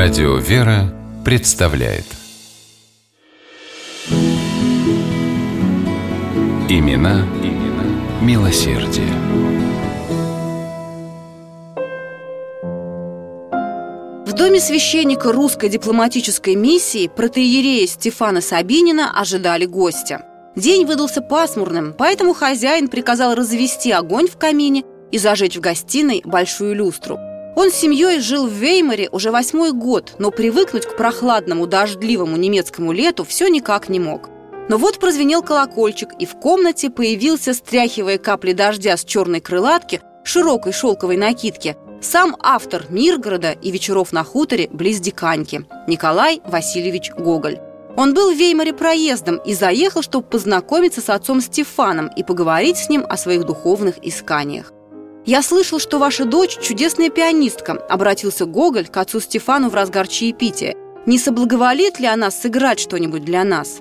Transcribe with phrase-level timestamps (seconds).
[0.00, 2.04] Радио «Вера» представляет
[6.68, 9.08] Имена, имена милосердие.
[14.24, 20.24] В доме священника русской дипломатической миссии протеерея Стефана Сабинина ожидали гостя.
[20.54, 26.76] День выдался пасмурным, поэтому хозяин приказал развести огонь в камине и зажечь в гостиной большую
[26.76, 27.18] люстру–
[27.58, 32.92] он с семьей жил в Веймаре уже восьмой год, но привыкнуть к прохладному, дождливому немецкому
[32.92, 34.30] лету все никак не мог.
[34.68, 40.72] Но вот прозвенел колокольчик, и в комнате появился, стряхивая капли дождя с черной крылатки, широкой
[40.72, 47.58] шелковой накидки, сам автор Миргорода и вечеров на хуторе близ Диканьки Николай Васильевич Гоголь.
[47.96, 52.88] Он был в Веймаре проездом и заехал, чтобы познакомиться с отцом Стефаном и поговорить с
[52.88, 54.72] ним о своих духовных исканиях.
[55.28, 60.74] «Я слышал, что ваша дочь– чудесная пианистка»,– обратился Гоголь к отцу Стефану в разгар чаепития.
[61.04, 63.80] «Не соблаговолит ли она сыграть что-нибудь для нас?»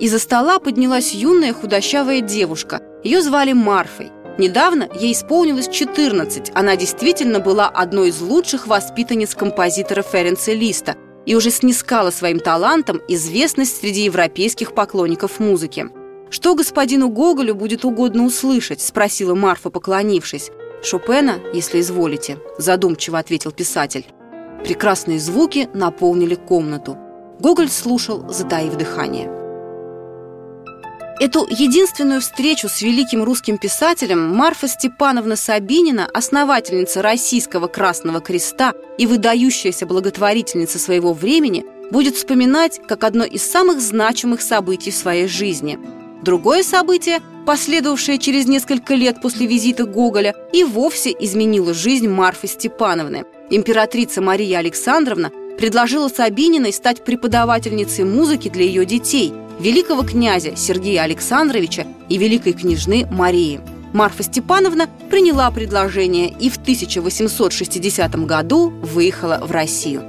[0.00, 2.80] Из-за стола поднялась юная худощавая девушка.
[3.04, 4.10] Ее звали Марфой.
[4.38, 6.52] Недавно ей исполнилось 14.
[6.54, 13.02] Она действительно была одной из лучших воспитанниц композитора Ференца Листа и уже снискала своим талантом
[13.06, 15.90] известность среди европейских поклонников музыки.
[16.30, 20.50] «Что господину Гоголю будет угодно услышать?»– спросила Марфа, поклонившись.
[20.86, 24.06] «Шопена, если изволите»,– задумчиво ответил писатель.
[24.62, 26.96] Прекрасные звуки наполнили комнату.
[27.40, 29.28] Гоголь слушал, затаив дыхание.
[31.18, 39.08] Эту единственную встречу с великим русским писателем Марфа Степановна Сабинина, основательница Российского Красного Креста и
[39.08, 45.80] выдающаяся благотворительница своего времени, будет вспоминать как одно из самых значимых событий в своей жизни–
[46.26, 53.24] Другое событие, последовавшее через несколько лет после визита Гоголя, и вовсе изменило жизнь Марфы Степановны.
[53.48, 61.86] Императрица Мария Александровна предложила Сабининой стать преподавательницей музыки для ее детей, великого князя Сергея Александровича
[62.08, 63.60] и великой княжны Марии.
[63.92, 70.02] Марфа Степановна приняла предложение и в 1860 году выехала в Россию.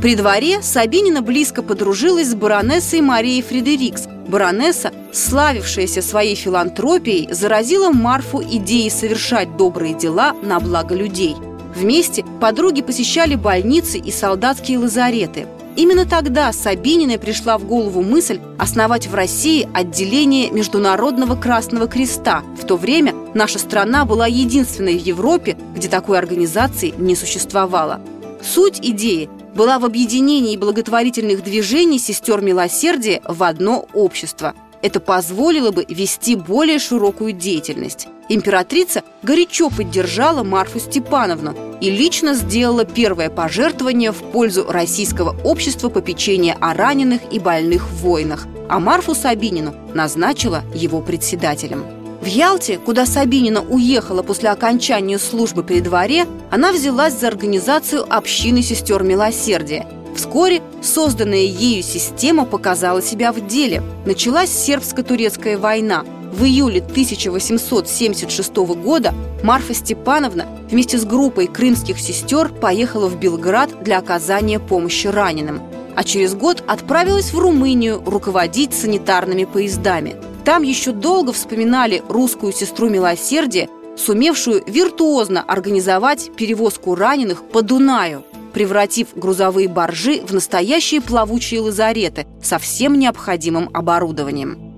[0.00, 8.42] При дворе Сабинина близко подружилась с баронессой Марией Фредерикс, Баронесса, славившаяся своей филантропией, заразила Марфу
[8.42, 11.36] идеей совершать добрые дела на благо людей.
[11.74, 15.46] Вместе подруги посещали больницы и солдатские лазареты.
[15.74, 22.42] Именно тогда Сабининой пришла в голову мысль основать в России отделение Международного Красного Креста.
[22.60, 28.02] В то время наша страна была единственной в Европе, где такой организации не существовало.
[28.42, 34.54] Суть идеи была в объединении благотворительных движений сестер милосердия в одно общество.
[34.82, 38.08] Это позволило бы вести более широкую деятельность.
[38.28, 46.56] Императрица горячо поддержала Марфу Степановну и лично сделала первое пожертвование в пользу российского общества попечения
[46.60, 52.01] о раненых и больных в войнах, а Марфу Сабинину назначила его председателем.
[52.22, 58.62] В Ялте, куда Сабинина уехала после окончания службы при дворе, она взялась за организацию общины
[58.62, 59.88] сестер милосердия.
[60.14, 63.82] Вскоре созданная ею система показала себя в деле.
[64.06, 66.04] Началась сербско-турецкая война.
[66.32, 69.12] В июле 1876 года
[69.42, 75.60] Марфа Степановна вместе с группой крымских сестер поехала в Белград для оказания помощи раненым.
[75.96, 82.88] А через год отправилась в Румынию руководить санитарными поездами– там еще долго вспоминали русскую сестру
[82.88, 92.26] милосердия, сумевшую виртуозно организовать перевозку раненых по Дунаю, превратив грузовые баржи в настоящие плавучие лазареты
[92.42, 94.70] со всем необходимым оборудованием.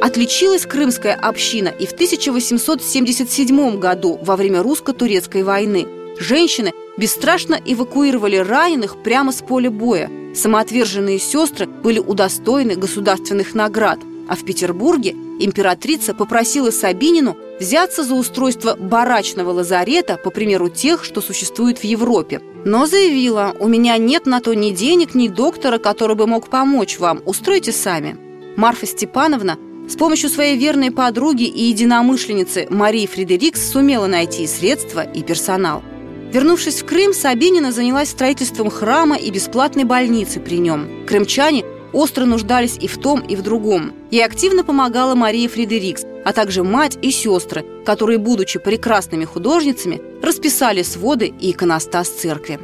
[0.00, 5.86] Отличилась крымская община и в 1877 году во время русско-турецкой войны.
[6.18, 14.36] Женщины бесстрашно эвакуировали раненых прямо с поля боя– Самоотверженные сестры были удостоены государственных наград, а
[14.36, 21.78] в Петербурге императрица попросила Сабинину взяться за устройство барачного лазарета, по примеру тех, что существуют
[21.78, 22.40] в Европе.
[22.64, 26.98] Но заявила, у меня нет на то ни денег, ни доктора, который бы мог помочь
[26.98, 28.16] вам, устройте сами.
[28.56, 29.58] Марфа Степановна
[29.88, 35.82] с помощью своей верной подруги и единомышленницы Марии Фредерикс сумела найти средства и персонал–
[36.32, 41.04] Вернувшись в Крым, Сабинина занялась строительством храма и бесплатной больницы при нем.
[41.06, 41.62] Крымчане
[41.92, 43.92] остро нуждались и в том, и в другом.
[44.10, 50.82] Ей активно помогала Мария Фредерикс, а также мать и сестры, которые, будучи прекрасными художницами, расписали
[50.82, 52.58] своды и иконостас церкви.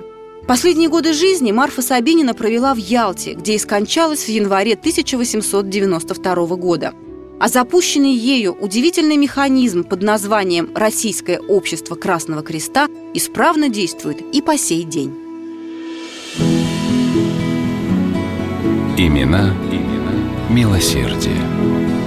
[0.46, 6.94] Последние годы жизни Марфа Сабинина провела в Ялте, где и скончалась в январе 1892 года.
[7.40, 14.56] А запущенный ею удивительный механизм под названием «Российское общество Красного Креста» исправно действует и по
[14.58, 15.14] сей день.
[18.96, 19.98] Имена, имена
[20.50, 21.97] милосердие.